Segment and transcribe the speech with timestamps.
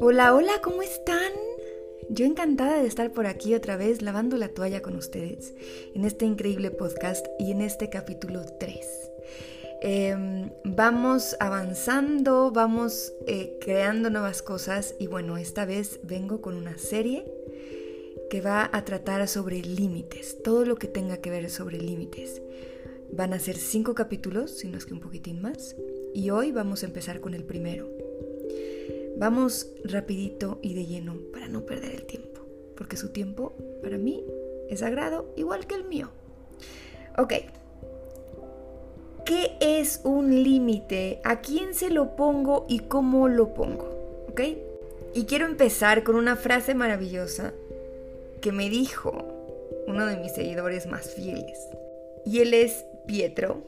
[0.00, 1.32] Hola, hola, ¿cómo están?
[2.08, 5.54] Yo encantada de estar por aquí otra vez lavando la toalla con ustedes
[5.94, 9.10] en este increíble podcast y en este capítulo 3.
[9.82, 16.78] Em, vamos avanzando, vamos eh, creando nuevas cosas y bueno, esta vez vengo con una
[16.78, 17.24] serie
[18.30, 22.40] que va a tratar sobre límites, todo lo que tenga que ver sobre límites.
[23.14, 25.76] Van a ser cinco capítulos, si no es que un poquitín más,
[26.14, 27.86] y hoy vamos a empezar con el primero.
[29.18, 32.40] Vamos rapidito y de lleno para no perder el tiempo,
[32.74, 33.52] porque su tiempo
[33.82, 34.24] para mí
[34.70, 36.10] es sagrado igual que el mío.
[37.18, 37.34] Ok.
[39.26, 41.20] ¿Qué es un límite?
[41.22, 44.24] ¿A quién se lo pongo y cómo lo pongo?
[44.30, 44.40] ¿Ok?
[45.14, 47.52] Y quiero empezar con una frase maravillosa
[48.40, 49.12] que me dijo
[49.86, 51.68] uno de mis seguidores más fieles.
[52.24, 53.62] Y él es Pietro,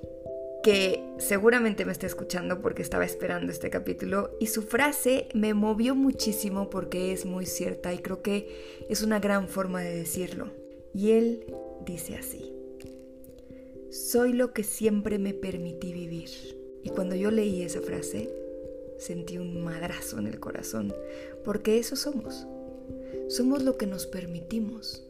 [0.63, 5.95] que seguramente me está escuchando porque estaba esperando este capítulo y su frase me movió
[5.95, 8.49] muchísimo porque es muy cierta y creo que
[8.89, 10.51] es una gran forma de decirlo.
[10.95, 11.45] Y él
[11.85, 12.55] dice así,
[13.91, 16.31] soy lo que siempre me permití vivir.
[16.83, 18.31] Y cuando yo leí esa frase,
[18.99, 20.95] sentí un madrazo en el corazón,
[21.45, 22.47] porque eso somos.
[23.29, 25.07] Somos lo que nos permitimos.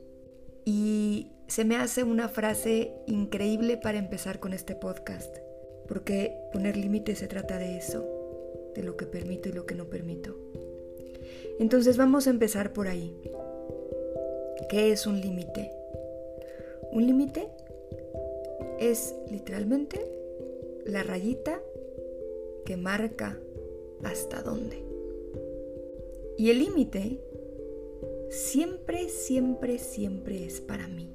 [0.65, 5.37] Y se me hace una frase increíble para empezar con este podcast
[5.87, 8.05] porque poner límites se trata de eso,
[8.75, 10.37] de lo que permito y lo que no permito.
[11.59, 13.15] Entonces vamos a empezar por ahí.
[14.69, 15.71] ¿Qué es un límite?
[16.91, 17.49] Un límite
[18.81, 20.01] es literalmente
[20.85, 21.61] la rayita
[22.65, 23.39] que marca
[24.03, 24.83] hasta dónde.
[26.37, 27.21] Y el límite
[28.31, 31.11] siempre, siempre, siempre es para mí.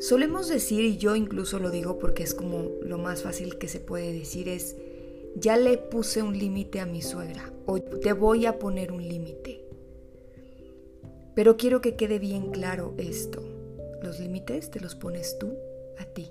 [0.00, 3.80] Solemos decir, y yo incluso lo digo porque es como lo más fácil que se
[3.80, 4.76] puede decir, es,
[5.36, 9.64] ya le puse un límite a mi suegra o te voy a poner un límite.
[11.34, 13.42] Pero quiero que quede bien claro esto.
[14.02, 15.56] Los límites te los pones tú
[15.98, 16.30] a ti.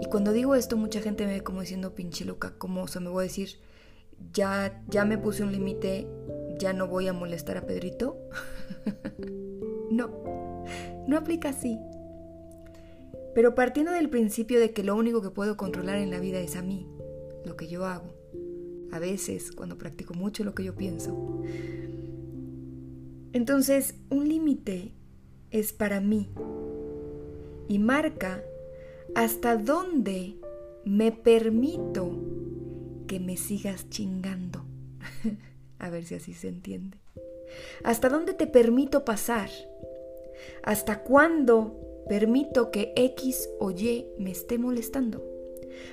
[0.00, 3.08] Y cuando digo esto, mucha gente me ve como diciendo pinche loca, como, o me
[3.08, 3.58] voy a decir,
[4.32, 6.06] ya, ya me puse un límite,
[6.60, 8.16] ya no voy a molestar a Pedrito.
[9.90, 10.64] no,
[11.08, 11.78] no aplica así.
[13.34, 16.56] Pero partiendo del principio de que lo único que puedo controlar en la vida es
[16.56, 16.86] a mí,
[17.44, 18.14] lo que yo hago,
[18.92, 21.42] a veces cuando practico mucho lo que yo pienso.
[23.32, 24.92] Entonces, un límite
[25.50, 26.28] es para mí
[27.68, 28.42] y marca
[29.14, 30.36] hasta dónde
[30.84, 32.10] me permito
[33.06, 34.64] que me sigas chingando.
[35.80, 36.98] a ver si así se entiende.
[37.82, 39.50] Hasta dónde te permito pasar
[40.62, 45.24] ¿Hasta cuándo permito que X o Y me esté molestando?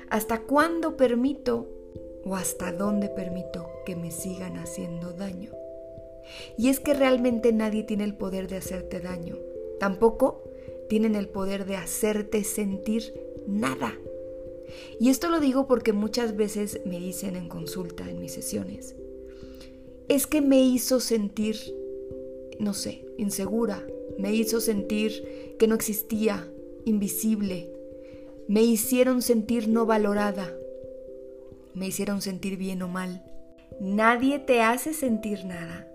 [0.09, 1.69] ¿Hasta cuándo permito
[2.25, 5.51] o hasta dónde permito que me sigan haciendo daño?
[6.57, 9.37] Y es que realmente nadie tiene el poder de hacerte daño.
[9.79, 10.43] Tampoco
[10.89, 13.13] tienen el poder de hacerte sentir
[13.47, 13.93] nada.
[14.99, 18.95] Y esto lo digo porque muchas veces me dicen en consulta, en mis sesiones,
[20.07, 21.57] es que me hizo sentir,
[22.59, 23.85] no sé, insegura,
[24.17, 26.47] me hizo sentir que no existía,
[26.85, 27.69] invisible,
[28.47, 30.53] me hicieron sentir no valorada,
[31.73, 33.23] me hicieron sentir bien o mal.
[33.79, 35.87] Nadie te hace sentir nada.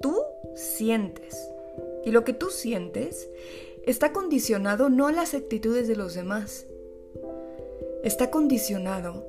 [0.00, 0.16] Tú
[0.54, 1.36] sientes.
[2.04, 3.28] Y lo que tú sientes
[3.84, 6.66] está condicionado no a las actitudes de los demás,
[8.04, 9.26] está condicionado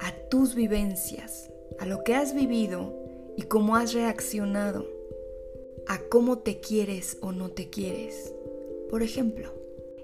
[0.00, 2.94] a tus vivencias, a lo que has vivido
[3.36, 4.86] y cómo has reaccionado
[5.86, 8.34] a cómo te quieres o no te quieres.
[8.90, 9.52] Por ejemplo,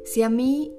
[0.04, 0.72] si a mí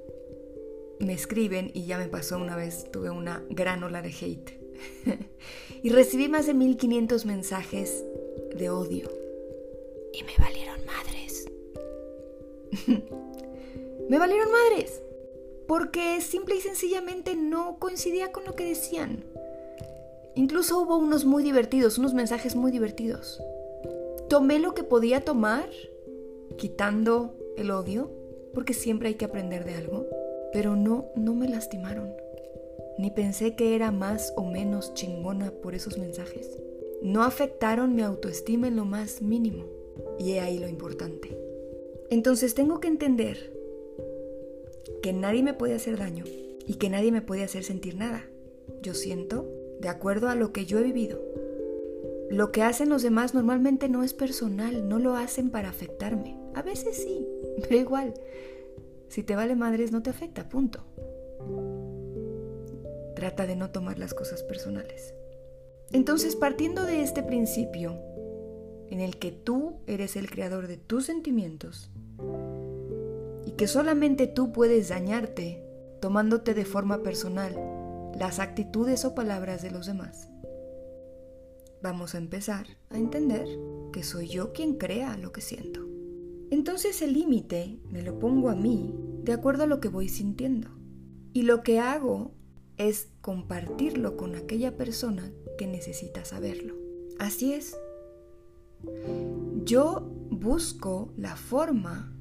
[0.98, 4.58] me escriben, y ya me pasó una vez, tuve una gran ola de hate,
[5.82, 8.04] y recibí más de 1500 mensajes
[8.54, 9.08] de odio.
[10.12, 11.46] Y me valieron madres.
[14.08, 15.02] me valieron madres.
[15.68, 19.24] Porque simple y sencillamente no coincidía con lo que decían.
[20.36, 23.42] Incluso hubo unos muy divertidos, unos mensajes muy divertidos.
[24.28, 25.70] Tomé lo que podía tomar,
[26.58, 28.10] quitando el odio,
[28.52, 30.06] porque siempre hay que aprender de algo,
[30.52, 32.12] pero no, no me lastimaron.
[32.98, 36.58] Ni pensé que era más o menos chingona por esos mensajes.
[37.00, 39.64] No afectaron mi autoestima en lo más mínimo.
[40.18, 41.34] Y he ahí lo importante.
[42.10, 43.52] Entonces tengo que entender
[45.02, 46.24] que nadie me puede hacer daño
[46.66, 48.28] y que nadie me puede hacer sentir nada.
[48.82, 49.48] Yo siento
[49.80, 51.20] de acuerdo a lo que yo he vivido
[52.30, 56.36] lo que hacen los demás normalmente no es personal, no lo hacen para afectarme.
[56.54, 57.26] A veces sí,
[57.62, 58.14] pero igual,
[59.08, 60.80] si te vale madres no te afecta, punto.
[63.14, 65.14] Trata de no tomar las cosas personales.
[65.92, 67.96] Entonces, partiendo de este principio,
[68.90, 71.90] en el que tú eres el creador de tus sentimientos,
[73.46, 75.62] y que solamente tú puedes dañarte
[76.00, 77.54] tomándote de forma personal
[78.18, 80.28] las actitudes o palabras de los demás,
[81.82, 83.46] vamos a empezar a entender
[83.92, 85.86] que soy yo quien crea lo que siento.
[86.50, 90.70] Entonces el límite me lo pongo a mí de acuerdo a lo que voy sintiendo.
[91.32, 92.32] Y lo que hago
[92.78, 96.74] es compartirlo con aquella persona que necesita saberlo.
[97.18, 97.76] Así es.
[99.64, 102.16] Yo busco la forma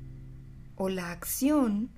[0.76, 1.92] o la acción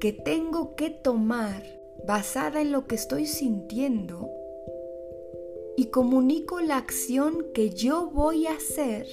[0.00, 1.62] que tengo que tomar
[2.06, 4.30] basada en lo que estoy sintiendo
[5.76, 9.06] y comunico la acción que yo voy a hacer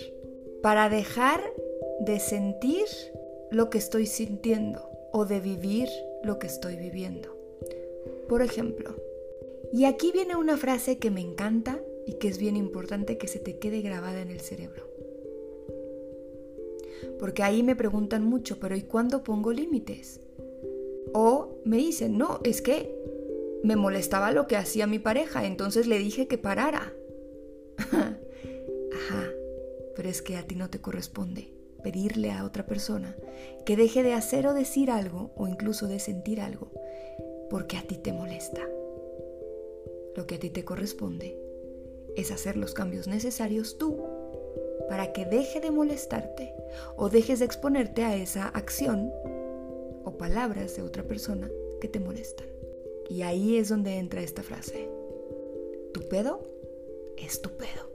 [0.62, 1.42] para dejar
[2.02, 2.86] de sentir
[3.52, 4.82] lo que estoy sintiendo
[5.12, 5.88] o de vivir
[6.24, 7.36] lo que estoy viviendo.
[8.28, 8.96] Por ejemplo,
[9.72, 13.40] y aquí viene una frase que me encanta y que es bien importante que se
[13.40, 14.90] te quede grabada en el cerebro.
[17.20, 20.20] Porque ahí me preguntan mucho, pero ¿y cuándo pongo límites?
[21.14, 22.96] O me dicen, no, es que
[23.64, 26.94] me molestaba lo que hacía mi pareja, entonces le dije que parara.
[27.92, 29.32] Ajá,
[29.96, 31.54] pero es que a ti no te corresponde
[31.84, 33.16] pedirle a otra persona
[33.66, 36.72] que deje de hacer o decir algo o incluso de sentir algo
[37.50, 38.62] porque a ti te molesta.
[40.16, 41.38] Lo que a ti te corresponde
[42.16, 43.98] es hacer los cambios necesarios tú
[44.88, 46.54] para que deje de molestarte
[46.96, 49.12] o dejes de exponerte a esa acción
[50.20, 51.50] palabras de otra persona
[51.82, 52.46] que te molestan.
[53.10, 54.88] Y ahí es donde entra esta frase.
[55.94, 56.44] Tu pedo
[57.18, 57.90] es tu pedo.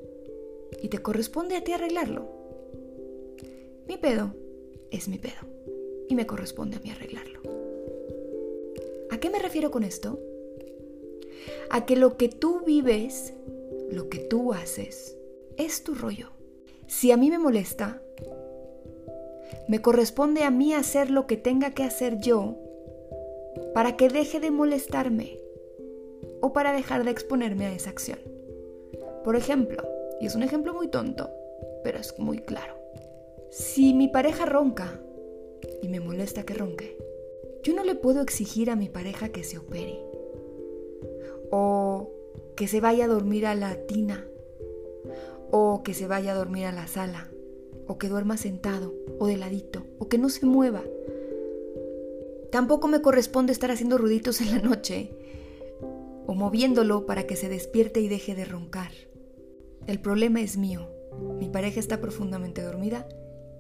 [0.82, 2.28] Y te corresponde a ti arreglarlo.
[3.86, 4.34] Mi pedo
[4.90, 5.46] es mi pedo.
[6.08, 7.40] Y me corresponde a mí arreglarlo.
[9.10, 10.18] ¿A qué me refiero con esto?
[11.70, 13.34] A que lo que tú vives,
[13.90, 15.16] lo que tú haces,
[15.56, 16.30] es tu rollo.
[16.88, 18.02] Si a mí me molesta,
[19.66, 22.56] me corresponde a mí hacer lo que tenga que hacer yo
[23.72, 25.40] para que deje de molestarme
[26.40, 28.18] o para dejar de exponerme a esa acción.
[29.24, 29.82] Por ejemplo,
[30.20, 31.30] y es un ejemplo muy tonto,
[31.82, 32.74] pero es muy claro.
[33.50, 35.00] Si mi pareja ronca
[35.80, 36.98] y me molesta que ronque,
[37.62, 39.98] yo no le puedo exigir a mi pareja que se opere
[41.50, 42.10] o
[42.56, 44.26] que se vaya a dormir a la tina
[45.50, 47.30] o que se vaya a dormir a la sala
[47.86, 50.82] o que duerma sentado o de ladito o que no se mueva
[52.54, 55.10] Tampoco me corresponde estar haciendo ruiditos en la noche
[56.24, 58.92] o moviéndolo para que se despierte y deje de roncar.
[59.88, 60.88] El problema es mío.
[61.40, 63.08] Mi pareja está profundamente dormida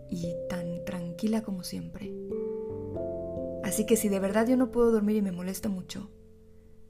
[0.08, 2.14] y tan tranquila como siempre.
[3.64, 6.12] Así que si de verdad yo no puedo dormir y me molesta mucho,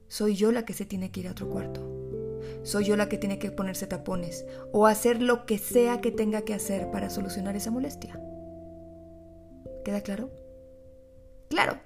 [0.06, 2.03] soy yo la que se tiene que ir a otro cuarto.
[2.64, 6.42] Soy yo la que tiene que ponerse tapones o hacer lo que sea que tenga
[6.42, 8.20] que hacer para solucionar esa molestia.
[9.84, 10.30] ¿Queda claro?
[11.50, 11.78] Claro,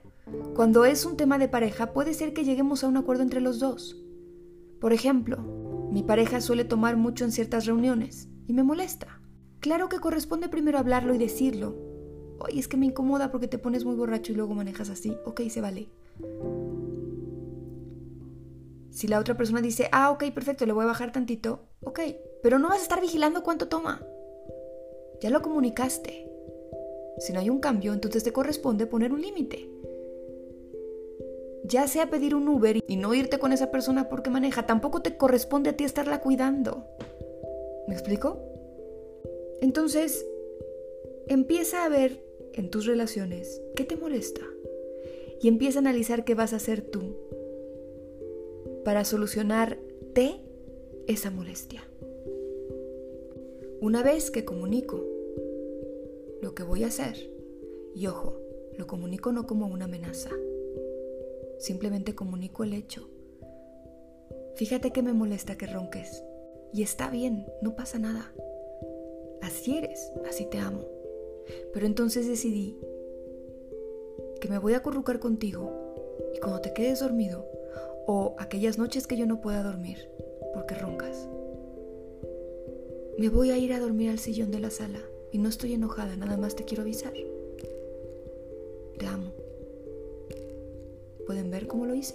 [0.55, 3.59] cuando es un tema de pareja, puede ser que lleguemos a un acuerdo entre los
[3.59, 3.97] dos.
[4.81, 5.39] Por ejemplo,
[5.91, 9.21] mi pareja suele tomar mucho en ciertas reuniones y me molesta.
[9.61, 11.77] Claro que corresponde primero hablarlo y decirlo.
[12.39, 15.17] Oye, es que me incomoda porque te pones muy borracho y luego manejas así.
[15.25, 15.89] Ok, se vale.
[18.99, 22.01] Si la otra persona dice, ah, ok, perfecto, le voy a bajar tantito, ok,
[22.43, 24.05] pero no vas a estar vigilando cuánto toma.
[25.21, 26.29] Ya lo comunicaste.
[27.19, 29.71] Si no hay un cambio, entonces te corresponde poner un límite
[31.65, 35.17] ya sea pedir un Uber y no irte con esa persona porque maneja, tampoco te
[35.17, 36.87] corresponde a ti estarla cuidando.
[37.87, 38.43] ¿Me explico?
[39.61, 40.27] Entonces,
[41.27, 42.25] empieza a ver
[42.55, 44.41] en tus relaciones qué te molesta
[45.43, 47.28] y empieza a analizar qué vas a hacer tú
[48.89, 50.41] para solucionarte
[51.07, 51.83] esa molestia.
[53.83, 55.05] Una vez que comunico
[56.41, 57.31] lo que voy a hacer,
[57.95, 58.41] y ojo,
[58.79, 60.31] lo comunico no como una amenaza,
[61.59, 63.11] Simplemente comunico el hecho.
[64.55, 66.25] Fíjate que me molesta que ronques.
[66.73, 68.33] Y está bien, no pasa nada.
[69.43, 70.87] Así eres, así te amo.
[71.75, 72.79] Pero entonces decidí
[74.41, 77.58] que me voy a acurrucar contigo y cuando te quedes dormido
[78.11, 80.09] o aquellas noches que yo no pueda dormir
[80.55, 81.29] porque roncas,
[83.19, 85.01] me voy a ir a dormir al sillón de la sala
[85.31, 87.13] y no estoy enojada, nada más te quiero avisar.
[88.99, 89.31] Te amo.
[91.27, 92.15] ¿Pueden ver cómo lo hice?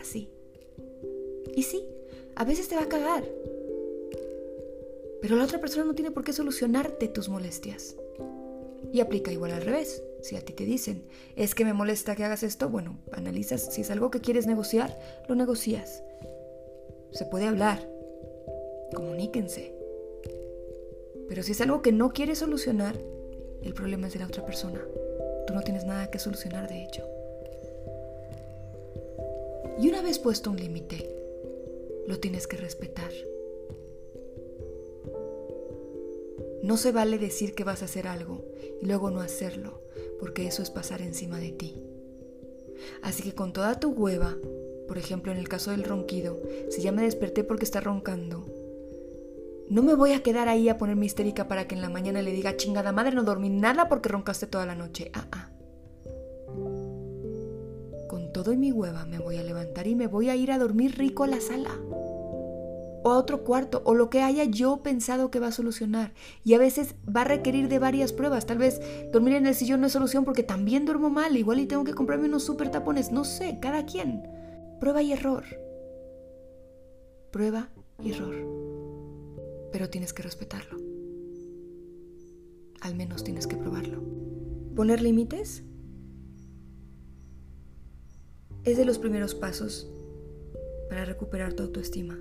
[0.00, 0.30] Así.
[1.54, 1.86] Y sí,
[2.34, 3.24] a veces te va a cagar.
[5.22, 7.94] Pero la otra persona no tiene por qué solucionarte tus molestias.
[8.92, 10.02] Y aplica igual al revés.
[10.26, 11.04] Si a ti te dicen,
[11.36, 13.72] es que me molesta que hagas esto, bueno, analizas.
[13.72, 16.02] Si es algo que quieres negociar, lo negocias.
[17.12, 17.88] Se puede hablar.
[18.92, 19.72] Comuníquense.
[21.28, 22.96] Pero si es algo que no quieres solucionar,
[23.62, 24.84] el problema es de la otra persona.
[25.46, 27.06] Tú no tienes nada que solucionar, de hecho.
[29.78, 31.08] Y una vez puesto un límite,
[32.08, 33.12] lo tienes que respetar.
[36.64, 38.44] No se vale decir que vas a hacer algo
[38.82, 39.85] y luego no hacerlo,
[40.18, 41.82] porque eso es pasar encima de ti.
[43.02, 44.36] Así que con toda tu hueva,
[44.88, 48.46] por ejemplo en el caso del ronquido, si ya me desperté porque está roncando,
[49.68, 52.32] no me voy a quedar ahí a ponerme histérica para que en la mañana le
[52.32, 55.10] diga, chingada madre, no dormí nada porque roncaste toda la noche.
[55.12, 55.50] Ah, ah.
[58.08, 60.58] Con todo y mi hueva me voy a levantar y me voy a ir a
[60.58, 61.70] dormir rico a la sala.
[63.06, 66.12] O a otro cuarto, o lo que haya yo pensado que va a solucionar.
[66.42, 68.46] Y a veces va a requerir de varias pruebas.
[68.46, 68.80] Tal vez
[69.12, 71.36] dormir en el sillón no es solución porque también duermo mal.
[71.36, 73.12] Igual y tengo que comprarme unos super tapones.
[73.12, 74.24] No sé, cada quien.
[74.80, 75.44] Prueba y error.
[77.30, 77.68] Prueba
[78.02, 78.66] y error
[79.76, 80.78] pero tienes que respetarlo.
[82.80, 84.02] Al menos tienes que probarlo.
[84.74, 85.62] Poner límites
[88.64, 89.86] es de los primeros pasos
[90.88, 92.18] para recuperar tu autoestima.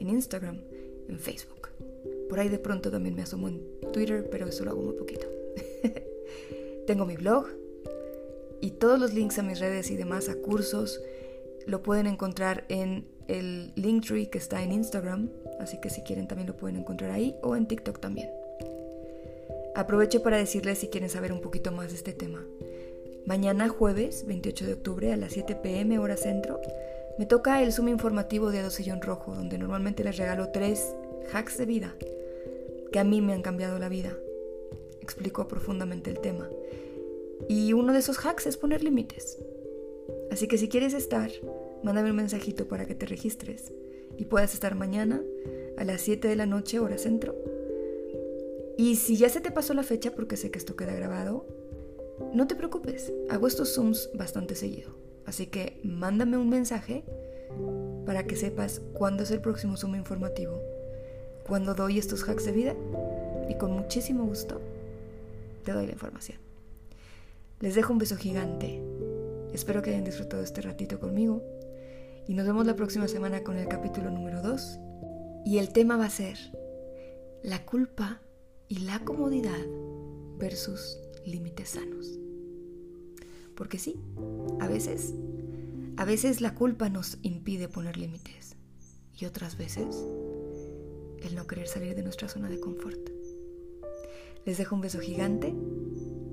[0.00, 0.60] en Instagram,
[1.08, 1.68] en Facebook.
[2.28, 3.62] Por ahí de pronto también me asomo en
[3.92, 5.26] Twitter, pero eso lo hago muy poquito.
[6.86, 7.46] Tengo mi blog
[8.64, 10.98] y todos los links a mis redes y demás, a cursos,
[11.66, 15.28] lo pueden encontrar en el Linktree que está en Instagram,
[15.60, 18.30] así que si quieren también lo pueden encontrar ahí o en TikTok también.
[19.74, 22.42] Aprovecho para decirles si quieren saber un poquito más de este tema.
[23.26, 26.58] Mañana jueves 28 de octubre a las 7 pm hora centro
[27.18, 30.94] me toca el Zoom informativo de Sillón Rojo, donde normalmente les regalo tres
[31.32, 31.94] hacks de vida
[32.94, 34.16] que a mí me han cambiado la vida.
[35.00, 36.48] Explico profundamente el tema.
[37.48, 39.36] Y uno de esos hacks es poner límites.
[40.30, 41.28] Así que si quieres estar,
[41.82, 43.72] mándame un mensajito para que te registres
[44.16, 45.20] y puedas estar mañana
[45.76, 47.34] a las 7 de la noche, hora centro.
[48.78, 51.48] Y si ya se te pasó la fecha, porque sé que esto queda grabado,
[52.32, 54.94] no te preocupes, hago estos Zooms bastante seguido.
[55.26, 57.02] Así que mándame un mensaje
[58.06, 60.62] para que sepas cuándo es el próximo Zoom informativo,
[61.46, 62.74] cuándo doy estos hacks de vida
[63.48, 64.60] y con muchísimo gusto
[65.64, 66.38] te doy la información.
[67.60, 68.82] Les dejo un beso gigante.
[69.52, 71.42] Espero que hayan disfrutado este ratito conmigo
[72.26, 74.78] y nos vemos la próxima semana con el capítulo número 2
[75.46, 76.38] y el tema va a ser
[77.42, 78.20] la culpa
[78.68, 79.64] y la comodidad
[80.38, 82.18] versus límites sanos.
[83.54, 84.00] Porque sí,
[84.60, 85.14] a veces,
[85.96, 88.56] a veces la culpa nos impide poner límites
[89.16, 90.04] y otras veces
[91.24, 93.10] el no querer salir de nuestra zona de confort.
[94.44, 95.54] Les dejo un beso gigante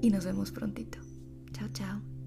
[0.01, 0.99] y nos vemos prontito.
[1.53, 2.20] Chao, chao.